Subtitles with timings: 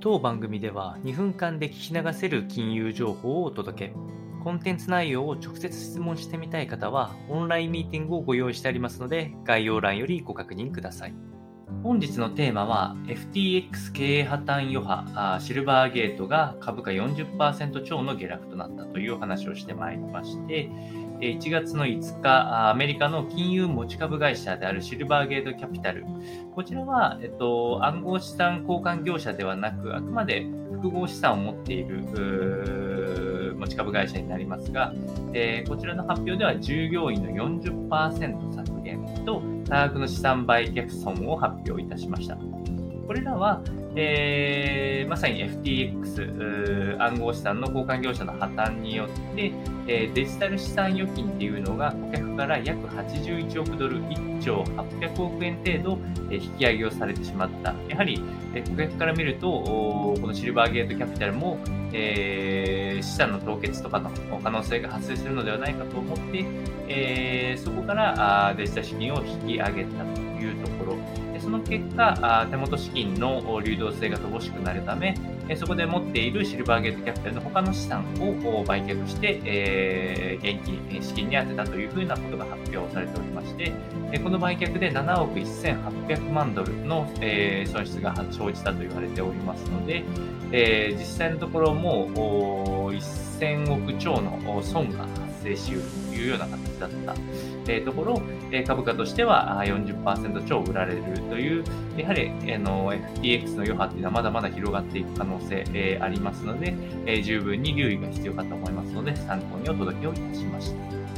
[0.00, 3.94] 当番組では2分間で聞き流せる金融情報をお届け。
[4.44, 11.14] コンテンツ内容を直接質問してみたい方は、オンラインミーティングをご用意してありますので、概要欄よりご確認ください。
[11.88, 20.68] 本日のテーマは、FTX 経営破綻余波、シルバーゲートが株価40%超の下落となったというお話をしてまいりまして、
[21.20, 26.04] 1月の5日、アメリカの金融持ち株会社であるシルバーゲートキャピタル。
[26.54, 34.92] こちらは、えっと、暗号資産交換業者ではなく、あくまで複合資産を持っている持ち株会社になりますが、
[35.32, 42.38] えー、こちらの発表では従業員の40%削減と多額の資産売却損を発表いたしました。
[43.06, 43.62] これらは、
[43.96, 49.52] えー、まさに FTX 暗号資産の交換業者の破綻によって、
[49.86, 55.98] えー、デジタル資産預金っていうのが顧客から約81億ドル1兆800億円程度、
[56.30, 57.74] えー、引き上げをされてしまった。
[57.88, 58.22] やはり、
[58.54, 61.58] えー、顧客から見ると、このシルバーゲートキャピタルも、
[61.92, 64.10] えー、資産の凍結とかの
[64.42, 66.44] 可能性が発生するのではないかと思って、
[66.88, 71.28] えー、そこからあデジタル資金を引き上げたというところ。
[71.48, 75.14] その結果、手元資金の流動性が乏しくなるため、
[75.56, 83.72] そこで持っているシルバーゲートキャピタルの他の資産を売却して、え現金、資金に充てたというふうなことが発表されておりまして、
[84.22, 90.04] この売却で7億1800万ドルの、え損失が生じたと言われておりますので、
[90.52, 97.14] え実際のところも1000億超の損が発生しうるというような形だった、
[97.68, 98.20] えところ、
[98.50, 101.64] え株価としては40%超売られるという、
[101.96, 106.74] やはり、えの FTX の余波というのはまだまだ広がっていく可能性、えありますので、
[107.06, 111.17] え十分に留意が必要かと思いますので、参考にお届けをいたしました。